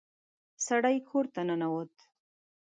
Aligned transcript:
سړی 0.65 0.97
کور 1.09 1.25
ته 1.33 1.41
ننوت. 1.47 1.93